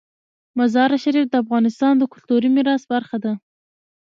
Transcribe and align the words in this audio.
مزارشریف 0.57 1.25
د 1.29 1.35
افغانستان 1.43 1.93
د 1.97 2.03
کلتوري 2.13 2.49
میراث 2.55 2.83
برخه 2.93 3.17
ده. 3.23 3.33